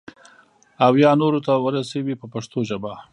[0.85, 2.93] او یا نورو ته ورسوي په پښتو ژبه.